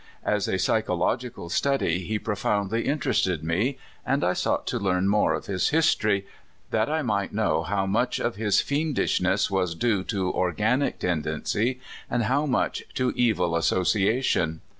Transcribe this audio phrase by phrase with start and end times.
[0.25, 5.35] As a psychological study he pro foundly interested me, and I sought to learn more
[5.35, 6.25] of his history,
[6.71, 11.79] that I might know how much of his fiendishness was due to organic tendency,
[12.09, 14.61] and how much to evil association.